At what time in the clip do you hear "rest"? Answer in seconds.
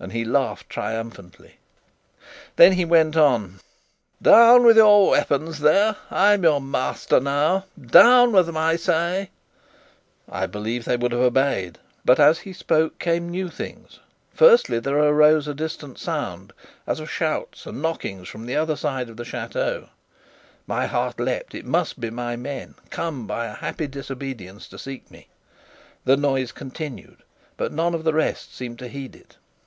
28.12-28.54